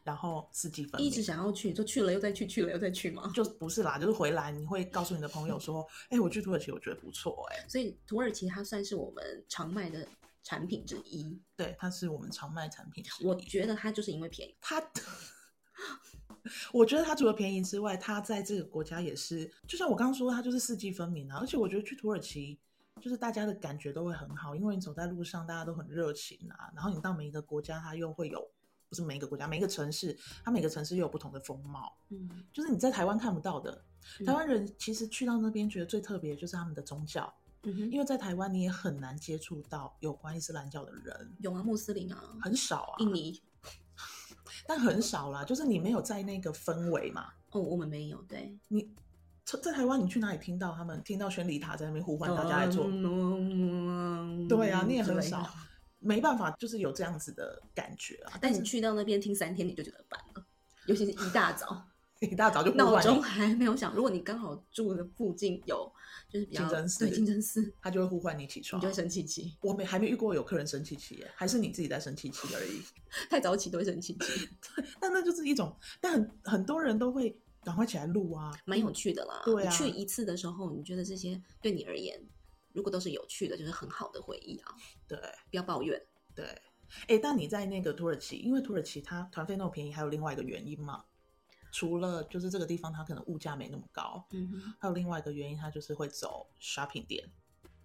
[0.09, 3.31] 然后四季分明，一直想要去，就去了又再去，去了又再去吗？
[3.37, 10.09] 就不是啦，就是回来你会告诉你的朋友说：“哎、欸，我去土耳其，我觉得不错。”哎，所以土耳其它算是我们常卖的
[10.43, 11.39] 产品之一。
[11.55, 13.27] 对，它是我们常卖产品之一。
[13.27, 14.57] 我觉得它就是因为便宜。
[14.63, 14.83] 它，
[16.73, 21.37] 我觉得它除了便宜之外，它在这个国家也是，就像我刚刚说，它就是四季分明啊。
[21.39, 22.59] 而且我觉得去土耳其，
[23.03, 26.73] 就是大家的感觉都会很好，因为你走在路上，大家都很热情啊。
[26.75, 28.51] 然后你到每一个国家，它又会有。
[28.89, 31.97] 不是每一个国家，每一个城市，它每个城市又有不同的风貌。
[32.09, 33.85] 嗯，就是你在台湾看不到的。
[34.25, 37.33] 台湾人其实去到那边，觉得最特别的就是他们的宗教。
[37.65, 41.37] 嗯哼，因为在台湾你也很难接触到有关伊斯兰教的人。
[41.41, 42.97] 有啊，穆斯林啊，很少啊。
[43.01, 43.43] 印尼，
[44.67, 45.45] 但很少啦。
[45.45, 47.27] 就是你没有在那个氛围嘛。
[47.51, 48.23] 哦，我们没有。
[48.23, 48.89] 对，你
[49.45, 52.87] 在台湾，你去哪里听到他们听到宣礼塔在那边呼唤大家来做？
[52.89, 55.47] 嗯，对啊，你也很少。
[55.99, 58.39] 没办法，就是有这样子的感觉啊。
[58.41, 60.45] 但你去到那边听三天，你就觉得烦了，
[60.87, 61.85] 尤其是一大早，
[62.21, 63.95] 一大早就闹钟还没有响。
[63.95, 65.91] 如果你刚好住的附近有，
[66.29, 69.57] 就是比较清真寺，对清真寺，他就会呼唤你起床，你就会生气气。
[69.61, 72.83] 我没还没遇过有客人生气气耶，还是你自己在生气气而已。
[73.31, 74.49] 太早起都会生气气，
[75.01, 79.43] 但那就是一种，但很很多人都会赶快起来录啊，蛮有趣的啦。
[79.45, 82.21] 对啊，你去一次的时候，你觉得这些对你而言，
[82.79, 84.73] 如果都是有趣的，就是很好的回忆啊。
[85.09, 85.19] 对，
[85.51, 86.01] 不要抱怨。
[86.33, 86.47] 对。
[87.09, 91.05] 哎，但你在那个土耳其，因为土耳其它团费那么便宜，还有另外一个原因嘛？
[91.73, 97.29] 除了就是这个地方它可能物价没那么高，嗯哼，还有另外一个原因，它就是会走 shopping 店。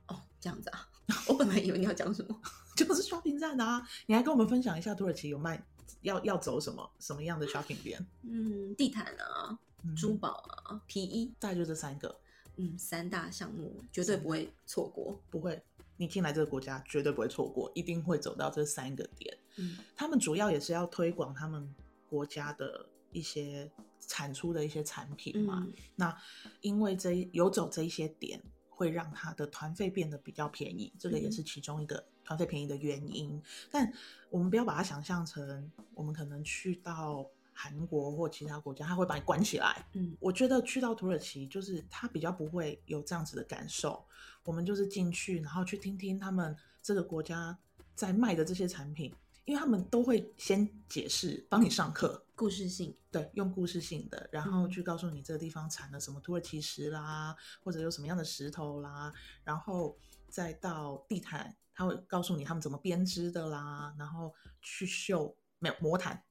[0.08, 0.88] 哦，这样子啊？
[1.28, 2.42] 我本来以为你要讲什么，
[2.78, 3.86] 就是 shopping 站啊。
[4.06, 5.62] 你还跟我们分享一下土耳其有卖
[6.02, 8.06] 要要走什么什么样的 shopping 店？
[8.22, 9.60] 嗯，地毯啊，
[9.98, 12.22] 珠宝啊，皮衣，大概就这三个。
[12.58, 15.62] 嗯，三大项目绝对不会错过，不会。
[15.96, 19.38] 你进来这个国家绝对不会错过，一定会走到这三个点。
[19.58, 21.74] 嗯，他们主要也是要推广他们
[22.10, 25.64] 国家的一些产出的一些产品嘛。
[25.64, 26.18] 嗯、那
[26.62, 33.36] 因为这有走这一些点，会让他的团费变得比较便宜，这个也是其中一个团费便宜的原因。
[33.36, 33.94] 嗯、但
[34.32, 39.86] 我们不要把它想象成我们可能去到韩国或其他国家，他会把你关起来。
[39.94, 44.04] 嗯，我觉得去到土耳其，就是他比较不会有这样子的感受。
[44.44, 47.58] 我们就是进去，然后去听听他们这个国家
[47.96, 49.14] 在卖的这些产品，
[49.46, 59.14] 因为他们都会先解释，帮你上课，故事性，对，用故事性的，然后去告诉你这个地方产了什么土耳其石啦，或者有什么样的石头啦，
[59.46, 66.22] 然后再到地毯，他会告诉你他们怎么编织的啦，然后去绣没有魔毯。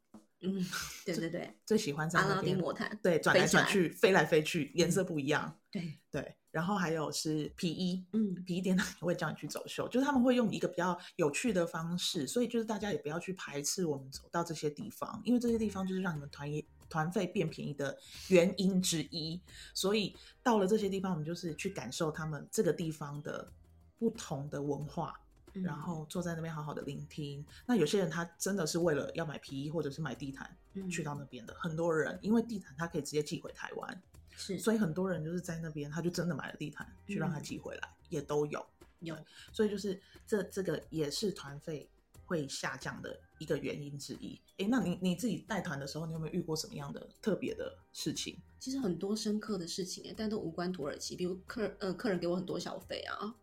[0.42, 0.64] 嗯，
[1.07, 5.59] 对对对，最喜欢在阿拉丁魔毯，对，转来转去，飞来飞去，颜色不一样。
[5.70, 16.50] 对对，然后还有是皮衣，嗯，皮衣店也会叫你去走秀，就是他们会用一个比较有趣的方式，所以就是大家也不要去排斥我们走到这些地方，因为这些地方就是让你们团
[16.90, 17.96] 团费变便宜的
[18.28, 19.40] 原因之一。
[19.72, 23.50] 所以到了这些地方，我们就是去感受他们这个地方的
[23.96, 25.18] 不同的文化。
[25.53, 27.45] 然后坐在那边好好的聆听。
[27.67, 30.57] 那有些人他真的是为了要买皮衣或者是买地毯
[30.91, 31.55] 去到那边的。
[31.59, 34.03] 很多人因为地毯他可以直接寄回台湾，
[34.37, 38.65] 是，所以很多人就是在那边他就真的买了地毯去让他寄回来，也都有。
[39.01, 39.17] 有，
[39.53, 41.91] 所以就是这这个也是团费
[42.25, 44.41] 会下降的一个原因之一。
[44.59, 48.38] 哎，那你你自己带团的时候，你有没有遇过什么样的特别的事情？
[48.61, 51.17] 其实很多深刻的事情，但都无关土耳其。
[51.17, 53.35] 比如客呃客人给我很多小费啊，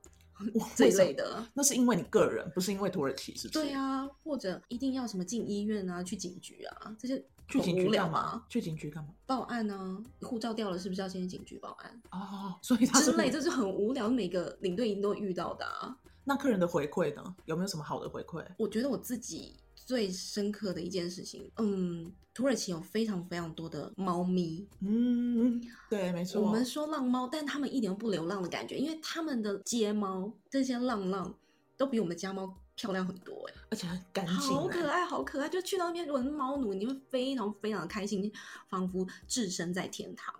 [0.75, 1.45] 这一类的。
[1.54, 3.60] 那是因为你个人，不是因为土耳其，是不是？
[3.60, 7.23] 对啊，或者一定要什么进医院啊，去警局啊，这些。
[7.52, 8.45] 去警局干嘛？
[8.47, 9.10] 去警局干嘛？
[9.25, 10.04] 报案呢？
[10.21, 12.02] 护照掉了，是不是要先去警局报案？
[12.12, 15.97] 哦，所以他之类，这是很无聊，每个领队营都会遇到的啊。
[16.23, 17.36] 那客人的回馈呢？
[17.45, 18.45] 有没有什么好的回馈？
[18.56, 19.56] 我觉得我自己
[19.89, 24.67] 最深刻的一件事情，嗯，土耳其有非常非常多的猫咪。
[24.82, 26.39] 嗯，对，没错。
[26.39, 31.36] 我们说浪猫，但他们一点都不流浪的感觉，因为他们的街猫这些浪浪
[31.75, 32.56] 都比我们家猫。
[32.75, 35.49] 漂亮很多哎，而且很干净，好可爱，好可爱！
[35.49, 38.32] 就去到那边，如果是猫奴，你会非常非常的开心，
[38.69, 40.34] 仿佛置身在天堂。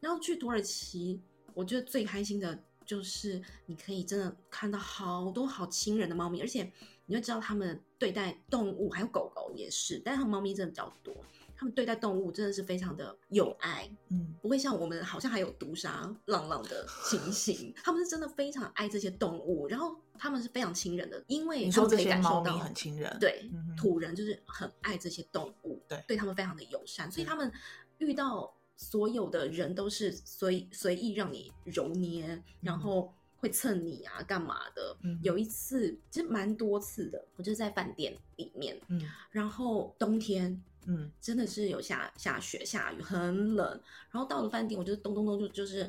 [0.00, 1.22] 然后去土耳其，
[1.54, 6.70] 我觉得最开心的就是你可以真的看到好多好亲人的猫咪，而且
[7.12, 11.14] 你会知道他们对待动物，还有狗狗也是，但是他们猫咪真的比较多。
[11.54, 17.70] 他们对待动物真的是非常的有爱，嗯，不会像我们好像还有毒杀浪浪的情形。
[17.84, 27.52] 他们是真的非常爱这些动物，然后他们是非常亲人的，因为他们可以感受到很亲人，对，土人就是很爱这些动物，对，对他们非常的友善，所以他们
[27.98, 34.96] 遇到所有的人都是随随意让你揉捏，然后会蹭你啊，干嘛的？
[35.20, 40.62] 有一次其实蛮多次的，我就在饭店里面，嗯，然后冬天。
[40.84, 43.80] 嗯，真的是有下下雪下雨，很冷。
[44.10, 45.88] 然后到了饭店，我就咚咚咚就就是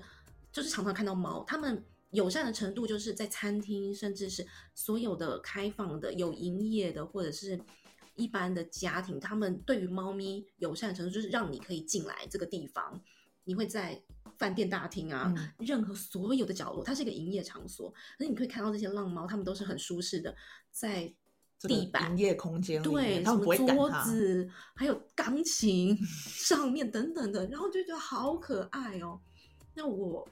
[0.51, 1.43] 就是常常看到猫。
[1.47, 7.59] 他们友善的程度，就是在餐厅，甚至是所有的开放的、有营业的，或者是
[8.15, 13.01] 一般的家庭，他们对于猫咪友善的程度，就是让你可以进来这个地方。
[13.45, 13.99] 你会在
[14.37, 20.35] 饭店大厅啊，嗯、任何所有的角落，它是一个营业场所，所以你可以看到这些浪猫，它们都是很舒适的
[20.71, 21.13] 在。
[21.65, 29.21] 地板、营业空间，对，什么桌子，还有钢琴上面等等的，然后就觉得好可爱哦。
[29.73, 30.27] 那我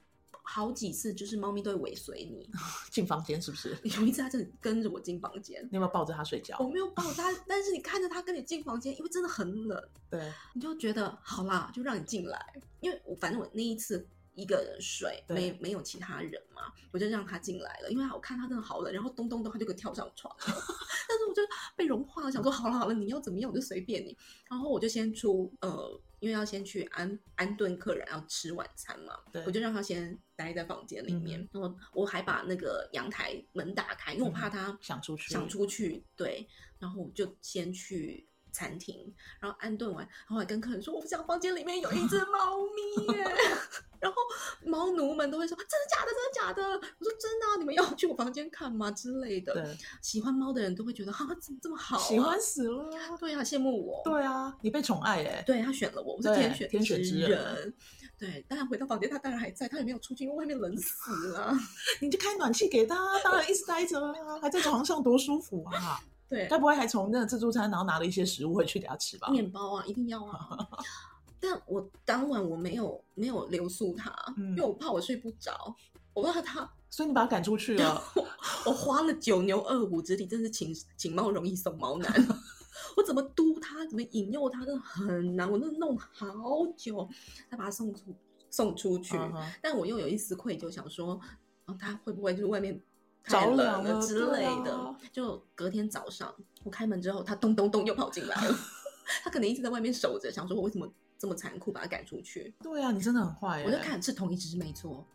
[0.53, 2.49] 好几次就是猫咪都会尾随你
[2.91, 3.69] 进房间，是不是？
[3.97, 6.57] 有一次它真的跟着我进房间，你有没有抱着它睡觉？
[6.59, 14.05] 我没有抱它， 但是你看着它跟你进房间，因为真的很冷，对，你就觉得好啦，就让你进来，因为我反正我那一次。
[14.33, 16.61] 一个人睡，没没有其他人嘛，
[16.93, 21.41] 我就让他进来了，因为我看他真的好冷，然后咚咚咚他就给跳上床，但是我就
[21.75, 24.17] 被融化了，想说好了好了，你要怎么样我就随便你，
[24.49, 36.47] 然后我就先出呃，因为要先去安安顿客人要吃晚餐嘛，对，我就让他先待在房间里面，然后、嗯、我还把那个阳台门打开，因为我怕他想出去想出去，对，
[36.79, 38.25] 然后我就先去。
[38.51, 43.23] 餐厅，然后安顿完，然后还跟客人说：“我不想房间里面有一只猫咪耶。”
[44.01, 44.17] 然后
[44.65, 46.11] 猫奴们都会说：“真的假的？
[46.11, 46.63] 真的假的？”
[46.99, 49.77] 我说：“真的啊，你们要去我房间看吗？”之类的。
[50.01, 52.89] 喜欢猫的人都会觉得：“哈，怎么这么好啊？”喜欢死了。
[53.19, 54.01] 对啊，羡慕我。
[54.03, 55.43] 对啊，你被宠爱耶。
[55.45, 57.73] 对，他选了我，我是天选天选之人。
[58.17, 61.55] 对，当然回到房间，他当然还在，他也没有出去，因为外面冷死了。
[62.01, 65.99] 你就开暖气给他，当然一直待着啊，还在床上多舒服啊。
[66.31, 69.27] 对，该不会还从那个自助餐，然后拿了一些食物回去给他吃吧？
[69.29, 70.65] 面包啊，一定要啊！
[71.41, 75.75] 但我当晚我没有没有留宿他，嗯、因为我怕我睡不着，
[76.13, 78.01] 我怕他，所以你把他赶出去了。
[78.15, 78.25] 我，
[78.67, 82.09] 我花了九牛二虎之力，真是请请猫容易送猫难。
[82.95, 85.51] 我怎么督他，怎么引诱他，真的很难。
[85.51, 86.33] 我那弄好
[86.77, 87.09] 久，
[87.49, 88.15] 才把他送出
[88.49, 89.17] 送出去。
[89.17, 89.43] Uh huh.
[89.61, 91.19] 但我又有一丝愧疚，想说，
[91.65, 92.81] 啊，他会不会就是外面？
[93.23, 98.55] 太冷了之类的，啊、就隔天早上我开门之后，他咚咚咚又跑进来了。
[99.23, 102.53] 他可能一直在外面守着，想说我为什么这么残酷把他赶出去？
[102.63, 103.63] 对啊，你真的很坏。
[103.65, 105.05] 我就看是同一只没错，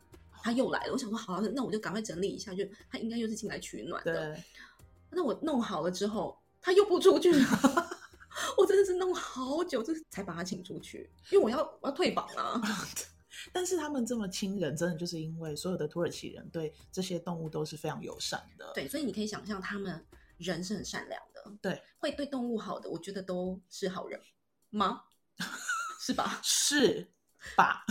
[0.42, 0.92] 他又来了。
[0.92, 4.38] 我想说好，那我就赶快整理一下，就他应该又是进来取暖的。
[5.11, 7.88] 那我弄好了之后，他又不出去了。
[8.59, 12.61] 我真的是弄好久，这才把他请出去，因为我要我要退房啊。
[13.53, 18.72] 但是他们这么亲人，真的就是因为所有的土耳其人对这些动物都是非常友善的。
[18.75, 20.05] 对，所以你可以想象，他们
[20.38, 21.53] 人是很善良的。
[21.61, 24.20] 对，会对动物好的，我觉得都是好人
[24.70, 25.03] 吗？
[26.01, 26.40] 是吧？
[26.42, 27.09] 是
[27.57, 27.85] 吧？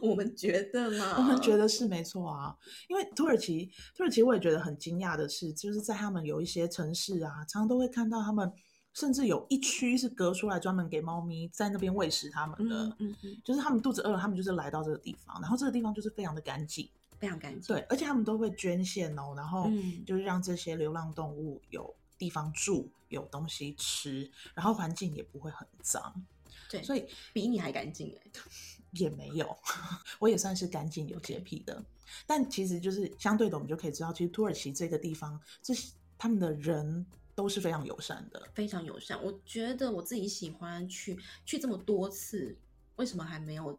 [0.00, 2.56] 我们觉得嘛，我们觉得是没错啊。
[2.88, 8.52] 因为土耳其，土耳其我也觉得很惊讶的是，就是在他们有一些城市啊，常常都会看到他们。
[8.92, 17.74] 甚至有一区是隔出来专门给猫咪在那边喂食它们的，嗯嗯嗯、就是它们肚子饿了，它们就是来到这个地方，然后这个地方就是非常的干净，非常干净。
[17.74, 19.70] 对，而且他们都会捐献哦，然后
[20.06, 26.14] 就是让这些流浪动物有地方住，有东西吃，然后环境也不会很脏。
[26.68, 28.30] 对，所以比你还干净哎，
[28.92, 29.56] 也没有，
[30.20, 31.82] 我也算是干净有洁癖的。
[32.26, 39.22] 但其实就是相对的，我们就可以知道，其实土耳其这个地方，这是他们的人都是非常友善的，非常友善。
[39.22, 42.56] 我觉得我自己喜欢去去这么多次，
[42.96, 43.76] 为什么还没有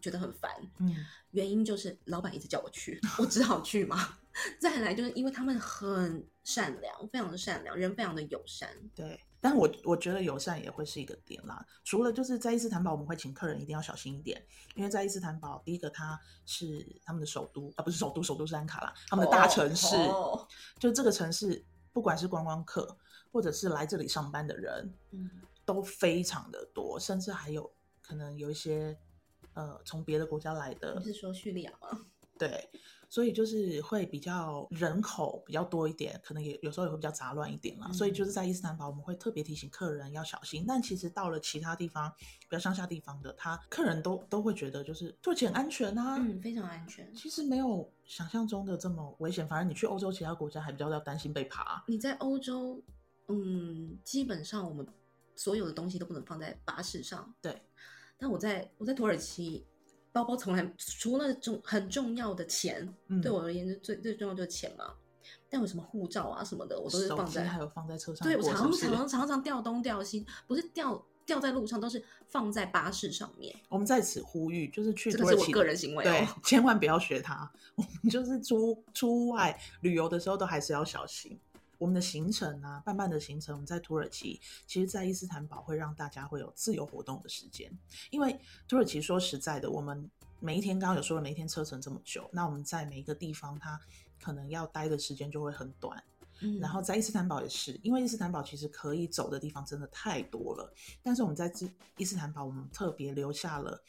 [0.00, 0.50] 觉得很烦？
[0.78, 0.96] 嗯，
[1.30, 4.16] 原因就是老板一直叫我去，我只好去嘛。
[4.60, 8.68] 再来就是因为他们很善良，非常的善良，人非常的友善。
[8.94, 11.64] 对，但是我我觉得友善也会是一个点啦。
[11.84, 19.96] 除了就是在伊斯坦堡，我们会请客人一定要小心一点，因为在伊斯坦堡，第一个它是他们的首都啊，不是首都，首都是安卡拉，他们的大城市。
[19.96, 20.48] Oh, oh.
[20.78, 21.64] 就这个城市，
[21.96, 22.94] 不管是观光客
[23.32, 25.30] 或者是来这里上班的人，嗯，
[25.64, 28.94] 都非常的多，甚至还有可能有一些
[29.54, 30.96] 呃从别的国家来的。
[30.98, 32.04] 你是说叙利亚吗？
[32.38, 32.68] 对。
[33.08, 37.86] 所以就是会比较人口比较多一点，可能也有时候也会比较杂乱一点啦。
[37.88, 40.64] 嗯、所以就是在伊斯坦堡，我们会特别提醒客人要小心。
[40.66, 47.14] 但其实到了其他地方，比较乡下地方的，他客人都都会觉得就是土耳其很安全啊，嗯，非常安全。
[47.14, 51.84] 其实没有想象中的这么危险，反而你去欧洲其他国家还比较要担心被扒。
[51.86, 52.82] 你在欧洲，
[53.28, 54.86] 嗯，基本上我们
[55.34, 57.34] 所有的东西都不能放在巴士上。
[57.40, 57.62] 对，
[58.18, 59.64] 但我在我在土耳其。
[60.16, 64.94] 包包从来除了重很重要的钱，嗯、对我而言是最最重要就是钱嘛。
[65.50, 68.26] 但有什么护照啊什么的，我都是放在还有放在车上。
[68.26, 73.54] 对，我常常常常掉东掉西，不是掉掉在路上，都是放在巴士上面。
[73.68, 77.52] 我们在此呼吁，就是去这个是我个人行为、哦，对，千万不要学他。
[77.76, 81.38] 我们就是出出外旅游的时候，都还是要小心。
[81.78, 87.70] 我们的行程啊，半半的行程，我们在土耳其，其实，在伊斯坦堡会让大家会有自由活动的时间。
[88.10, 90.10] 因为土耳其说实在的，我们
[90.40, 93.80] 每一天刚刚有说了，每一天车程这么久，那我们在每一个地方，它
[94.20, 96.02] 可能要待的时间就会很短。
[96.40, 101.52] 嗯，然后在伊斯坦堡也是，因为伊斯坦堡其实可以走的地方真的太多了，但是我们在
[101.96, 103.82] 伊斯坦堡，我们特别留下了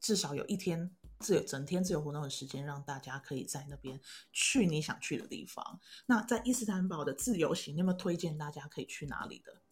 [0.00, 0.90] 至少有一天。
[1.22, 3.98] 自由整天自由活动的时间，让大家可以在那边
[4.32, 5.80] 去你想去的地方。
[6.06, 9.62] 那在伊斯坦堡的自由行，你有没有推荐大家可以去哪里的？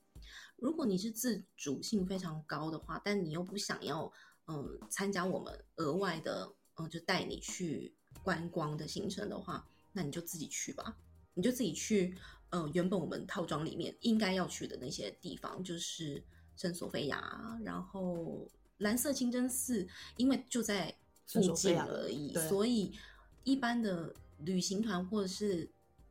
[0.56, 4.12] 如果你是自主性非常高的话，但你又不想要
[4.46, 10.96] 嗯参加我们额外的嗯就带你去观光的行程的话，那你就自己去吧。
[11.34, 12.16] 你就自己去
[12.50, 16.22] 嗯原本我们套装里面应该要去的那些地方，就是
[16.56, 18.46] 圣索菲亚，然后
[18.78, 20.94] 蓝色清真寺，因为就在。
[21.32, 22.92] 附近而已，所以
[23.44, 25.68] 一般的旅行团或者是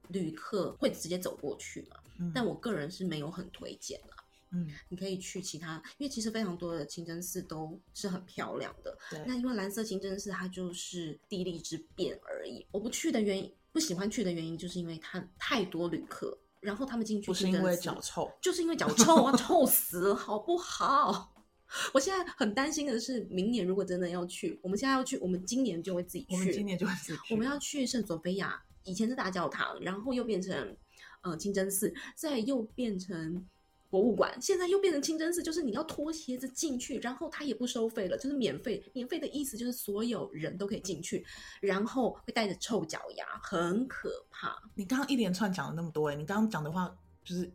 [0.10, 1.98] 旅客会直接走过去嘛。
[2.20, 4.16] 嗯、但我个人是没有很推荐啦。
[4.52, 8.98] 嗯，你可以去其他，因为其实非常多的清真寺都是很漂亮的。
[9.12, 12.66] 对，那因为蓝色清真寺它就是地利之便而已。
[12.72, 21.32] 我不去的原因，不喜欢去的原因，就是因为它太多旅客，然后他们进去是因为脚臭，就是因为脚臭啊，臭死了，好不好？
[21.94, 26.34] 我现在很担心的是，明年如果真的要去，我们现在要去，我们今年就会自己去。
[26.34, 27.34] 我们今年就会自己去。
[27.34, 30.76] 我们要去圣索菲亚，以前是大教堂，然后又变成
[31.22, 33.46] 呃清真寺，再又变成
[33.90, 38.84] 博物馆，现在又变成清真寺，就是你要脱鞋子进去，然后它也不收费了，就是免费。
[38.94, 41.24] 免费的意思就是所有人都可以进去，
[41.62, 44.56] 然后会带着臭脚丫，很可怕。
[44.74, 47.52] 你刚刚一连串讲了那么多，哎，你刚刚讲的话就是。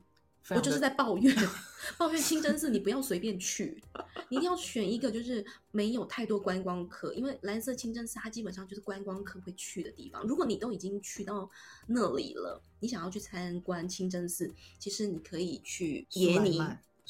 [0.51, 1.35] 我就是在抱怨，
[1.97, 3.83] 抱怨清真寺，你不要随便去，
[4.29, 10.23] 你一定要选一个就是没有太多观光客，因为蓝色清真寺它基本上就是观光客会去的地方。
[10.27, 11.49] 如果你都已经去到
[11.87, 16.59] 那里了，你想要去参观清真寺，其实你可以去耶尼，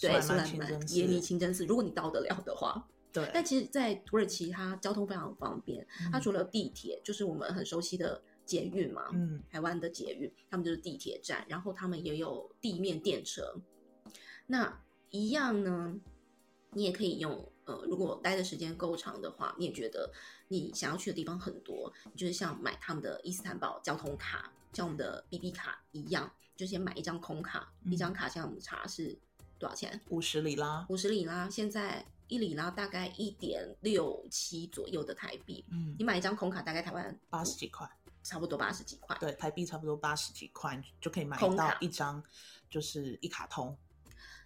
[0.01, 2.87] 对，苏莱曼耶尼清真寺，如果你到得了的话。
[3.13, 3.29] 对。
[3.35, 8.23] 但其实，在土耳其它交通非常方便，它除了地铁，就是我们很熟悉的。
[8.45, 13.55] 捷运嘛，嗯，台湾的捷运，他们就是地铁站，然后他们也有地面电车。
[14.47, 15.95] 那一样呢，
[16.73, 20.13] 你也可以用，呃，如果待的时间够长的话，你也觉得
[20.49, 29.17] 你想要去的地方很多，你就是像买他们的伊斯坦堡交通卡，像我们的 BB 卡一样，就先买一张空卡，嗯、一张卡像我们查是
[29.59, 29.99] 多少钱？
[30.11, 35.65] 五十里拉，五十里拉，现在一里拉大概一点六七左右的台币。
[35.71, 37.89] 嗯，你买一张空卡大概台湾八十几块。
[38.25, 42.21] 差不多八十几块，对，台币差不多八十几块，就可以买到一张，
[42.71, 43.77] 就是一卡通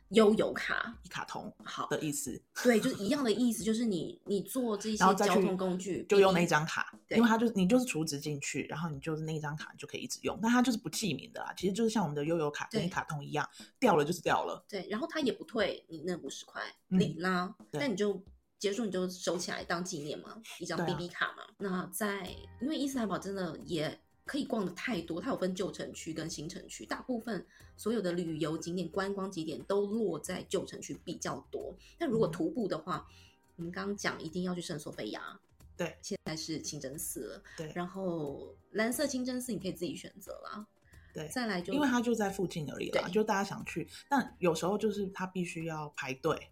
[0.09, 13.49] 悠游卡，一卡通，好的意思，对，就是一样的意思，就是你你坐这些交通工具就用那张卡，因为它就你就是储值进去，然后你就是那张卡你就可以一直用，但它就是不记名的啦，其实就是像我们的悠游卡跟一卡通一样，
[13.79, 18.21] 掉了就是掉了，对，然后它也不退你那五十块里拉，那你就。
[18.59, 21.43] 结束你就收起来当纪念嘛，一张 BB 卡嘛。
[21.43, 22.29] 啊、那在
[22.61, 27.47] 因为伊斯坦堡真的也可以逛的太多，它有分旧城区跟新城区，大部分
[27.77, 31.75] 所有的旅游景点、观光景点都落在旧城区比较多。
[31.99, 33.15] 但如果徒步的话，嗯、
[33.57, 35.41] 我们刚刚讲一定要去圣索菲亚，
[35.77, 40.67] 对，现在是清真寺了，对，然后蓝色清真寺你可以自己选择啦，
[41.15, 46.51] 对，再来就因为它就在附近而已啦，就大家想去，但有时候就是它必须要排队，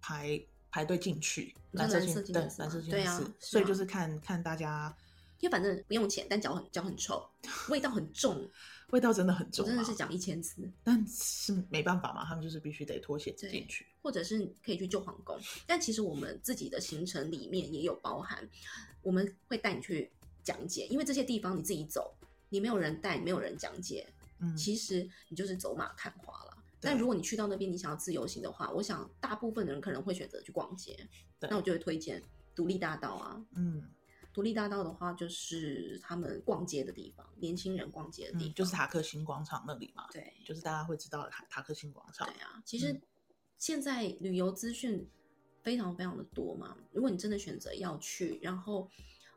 [0.00, 4.94] 排排队进去蓝色清真寺，蓝色清真寺，对啊，所以就是看看大家。
[5.38, 7.26] 因为反正不用钱，但脚很脚很臭，
[7.70, 8.46] 味道很重，
[8.90, 9.64] 味道真的很重。
[9.64, 15.40] 我真的是讲一千次，但是没办法嘛，他们就是必须得脱鞋子进去，或者是可以去旧皇宫。
[15.66, 18.46] 但其实我们自己的行程里面也有包含，
[19.00, 20.10] 我们会带你去
[20.44, 22.14] 讲解，因为这些地方你自己走，
[22.50, 24.06] 你没有人带，没有人讲解，
[24.40, 26.49] 嗯，其实你就是走马看花了。
[26.80, 31.08] 但如果你去到那边，你想要自由行的话，我想大部分的人可能会选择去逛街，
[31.40, 32.22] 那我就会推荐
[32.54, 33.90] 独立大道啊，嗯。
[34.32, 40.06] 独立大道的话，就是他们逛街的地方，年轻人逛街的地方，嗯、就是塔克新广场那里嘛。
[40.12, 42.28] 对，就是大家会知道的塔塔克新广场。
[42.28, 42.98] 对啊，其实
[43.58, 45.04] 现在旅游资讯
[45.64, 46.76] 非常非常的多嘛。
[46.92, 48.88] 如果你真的选择要去，然后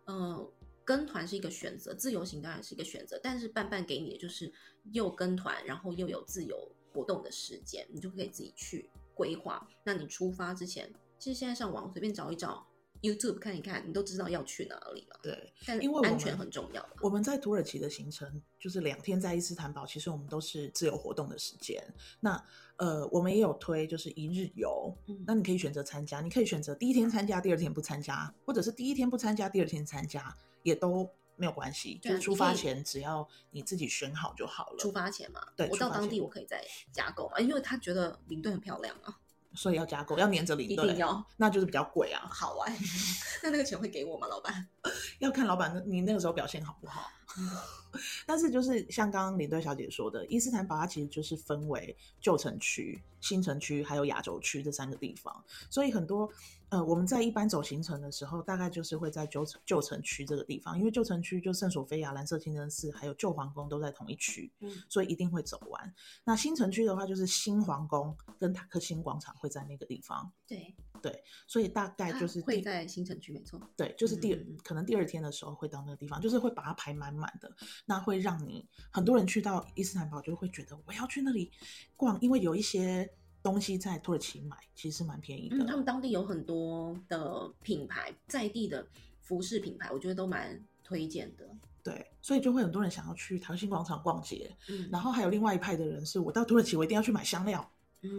[0.05, 0.53] 呃
[0.85, 4.53] 跟团是一个选择，自由行当然是一个选择，但是伴伴给你的就是
[4.91, 9.67] 又跟团，然后又有自由活动的时间，你就可以自己去规划。
[9.83, 12.65] 那你出发之前，其实现在上网随便找一找。
[13.01, 15.19] YouTube 看一看，你都知道要去哪里了。
[15.21, 16.87] 对，但因为安全很重要。
[17.01, 21.83] 我们在土耳其的行程就是两天在伊斯坦堡，其实我们都是自由活动的时间。
[22.21, 22.41] 那
[22.77, 31.99] 呃，我们也有推就是一日游，嗯，那你可以选择参加，你可以选择第一天参加，第二天不参加，或者是第一天不参加，第二天参加，也都没有关系。
[32.01, 34.77] 就是出发前只要你自己选好就好了。
[34.77, 39.19] 出发前嘛，对，我到当地我可以再加购嘛，因为他觉得领队很漂亮啊。
[39.55, 42.27] 所以要加购，要黏着领队，一定要，那就是比较贵啊。
[42.31, 42.75] 好玩，
[43.43, 44.67] 那那个钱会给我吗，老板？
[45.19, 47.11] 要看老板你那个时候表现好不好。
[48.25, 56.27] 但是就是像刚刚领队小姐说的，伊斯坦堡它其实就是分为旧城区、新城区还有亚洲区这三个地方，所以很多
[56.69, 65.93] 呃我们在一般走行程的时候，大概就是会在旧旧城区这个地方，因为旧城区就圣索菲亚、蓝色清真寺还有旧皇宫都在同一区，嗯，所以一定会走完。
[66.23, 70.73] 那新城区的话，就是新皇宫跟塔克新广场会在那个地方，对。
[71.03, 73.59] 对，所以大概就是会在新城区，没错。
[73.75, 74.33] 对，就是第
[74.63, 77.53] 可能第二天的时候会到那个地方，就是会把它排满满的。
[77.85, 81.51] 那会让你很多人去到伊斯坦堡，就会觉得我要去那里
[81.97, 83.07] 逛，因为有一些
[83.41, 85.57] 东西在土耳其买其实是蛮便宜的。
[85.57, 88.87] 嗯，他们当地有很多的品牌，在地的
[89.19, 91.45] 服饰品牌，我觉得都蛮推荐的。
[91.83, 94.49] 对，所以就会很多人想要去塔克新广场逛街。
[94.69, 97.69] 嗯，然后还有另外一派的人是，我到土耳其我一定要去买香料。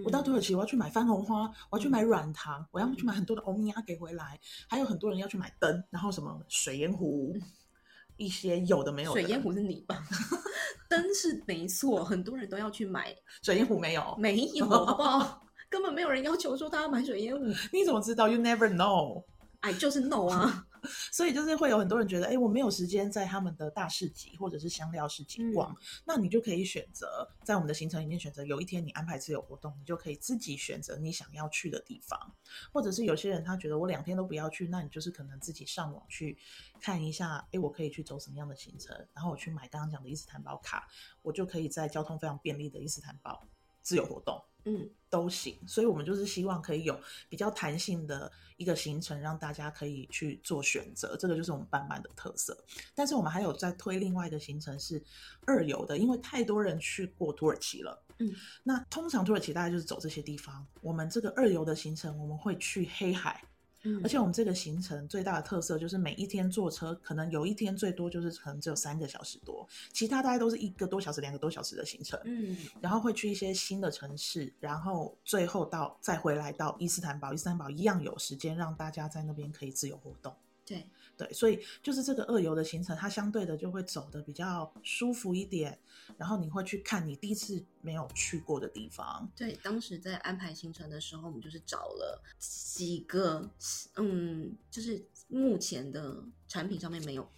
[0.04, 7.36] 我到土耳其，我要去买番红花，我要去买软糖，嗯、我要去买很多的欧米茄给回来，还有很多人要去买灯，然后什么水烟壶，
[8.16, 9.20] 一些有的没有的。
[9.20, 10.02] 水烟壶是你吧？
[10.88, 13.14] 灯是没错，很多人都要去买。
[13.42, 15.42] 水烟壶没有，没有，好不好？
[15.68, 17.44] 根本没有人要求说他要买水烟壶。
[17.72, 19.24] 你怎么知道？You never know。
[19.60, 20.66] 哎，就是 no 啊。
[21.12, 32.18] 所以就是会有很多人觉得，哎，我没有时间在他们的大市集或者是香料市集逛，嗯，那你就可以选择在我们的行程里面选择，有一天你安排自由活动，你就可以自己选择你想要去的地方，
[32.72, 36.38] 或者是有些人他觉得我两天都不要去，那你就是可能自己上网去
[36.80, 40.88] 看一下，哎，我可以去走什么样的行程，然后我去买刚刚讲的伊斯坦堡卡，
[41.22, 43.46] 我就可以在交通非常便利的伊斯坦堡
[43.82, 44.42] 自由活动。
[44.64, 46.98] 嗯，都行，所以我们就是希望可以有
[47.28, 52.56] 比较弹性的一个行程，让大家可以去做选择，这个就是我们班班的特色。
[52.94, 55.02] 但是我们还有在推另外一个行程是
[55.46, 58.02] 二游的，因为太多人去过土耳其了。
[58.18, 63.42] 嗯，那通常土耳其大概就是走这些地方，我们这个二游的行程我们会去黑海。
[64.02, 72.18] 而且我们这个行程最大的特色就是每一天坐车，可能有一天最多就是可能只有三个小时多，其他大概都是一个多小时、两个多小时的行程。
[72.24, 80.34] 嗯，然后会去一些新的城市，然后最后到再回来到伊斯坦堡，伊斯坦堡一样有时间让大家在那边可以自由活动。
[80.64, 80.86] 对。
[81.16, 85.78] 对，所以就是这个二游的行程，它相对的就会走的比较舒服一点，
[86.18, 89.30] 然后你会去看你第一次没有去过的地方。
[89.36, 93.48] 对，当时在安排行程的时候，我们就是找了几个，
[93.94, 96.16] 嗯，就是目前的
[96.48, 97.30] 产品上面没有，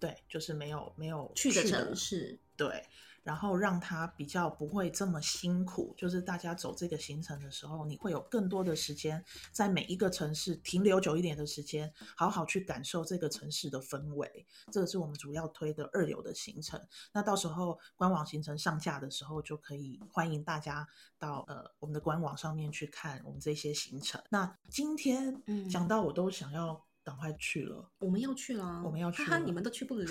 [0.00, 2.84] 对，就是没有没有去的城市，对。
[3.26, 14.46] 然后让他比较不会这么辛苦，就是大家走这个行程的时候，你会有更多的时间在每一个城市停留久一点的时间，好好去感受这个城市的氛围。
[14.70, 16.80] 这个是我们主要推的二游的行程。
[17.12, 20.86] 那到时候官网行程上架的时候，就可以欢迎大家
[21.18, 24.22] 到呃我们的官网上面去看我们这些行程。
[24.30, 27.88] 那今天讲到我都想要赶快去了。
[28.00, 30.06] 我们要去了，我们要去了，哈哈，你们都去不了。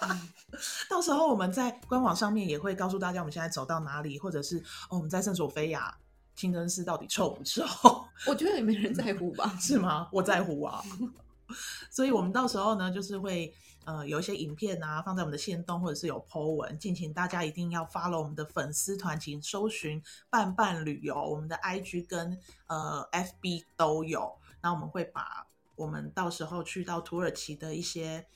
[0.90, 4.58] 到时候我们在官网上面也会告诉大家我们现在走到哪里，或者是
[4.90, 5.96] 哦，我们在圣索菲亚
[6.36, 7.64] 清真寺到底臭不臭？
[8.28, 9.56] 我觉得也没人在乎吧？
[9.58, 10.10] 是吗？
[10.12, 10.84] 我在乎啊。
[11.90, 13.52] 所以，我们到时候呢，就是会
[13.86, 24.38] 呃有一些影片啊，放在我们的线动，或者是有 po 文，敬请大家一定要 follow 我们的粉丝团，请搜寻“伴伴旅游”，我们的 IG 跟呃 FB 都有。
[24.62, 25.46] 那我们会把
[25.80, 28.26] 我们到时候去到土耳其的一些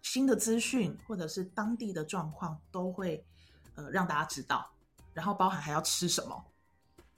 [0.00, 3.22] 新的资讯，或者是当地的状况，都会
[3.74, 4.72] 呃让大家知道。
[5.12, 6.42] 然后包含还要吃什么，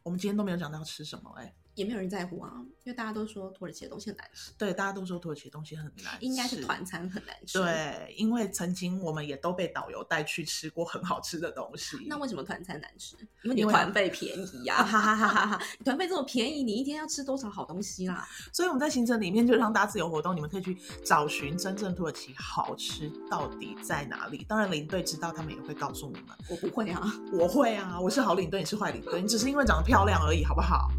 [0.02, 1.54] 我们今天都没有讲到吃什么，欸，哎。
[1.78, 2.52] 也没有人在乎啊，
[2.82, 4.50] 因为大家都说土耳其的东西很难吃。
[4.58, 7.58] 对，大家都说土耳其的东西很难吃，应该是团餐很难吃。
[7.60, 11.96] 对，因为曾经我们也都被导游带去吃过很好吃的东西。
[12.08, 13.16] 那为什么团餐难吃？
[13.44, 14.82] 因为你团费便宜呀、 啊！
[14.82, 15.62] 哈哈哈哈哈！
[15.84, 18.26] 团费这么便宜，你一天要吃多少好东西啦？
[18.52, 24.44] 所以我们在行程里面就让大家自由活动，你们可以去找寻真正土耳其好吃到底在哪里。
[24.48, 26.36] 当然领队知道，他们也会告诉你们。
[26.50, 30.90] 我不会啊，我会啊，我是好领队，你是坏领队，你只是因为长得漂亮而已，好不好？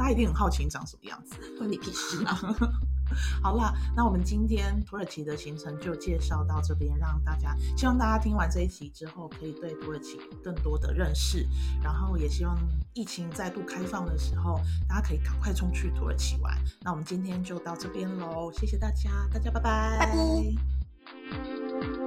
[0.00, 2.34] 大家一定很好奇你长什么样子，关你屁事啊！
[3.42, 11.46] 好啦，那我们今天土耳其的行程就介绍到这边，让大家希望大家听完这一集之后，可以对土耳其有更多的认识，
[11.82, 12.56] 然后也希望
[12.94, 16.56] 疫情再度开放的时候，大家可以赶快冲去土耳其玩。
[16.80, 19.98] 那我们今天就到这边喽，谢谢大家，大家拜拜。
[19.98, 20.16] 拜
[21.30, 21.99] 拜。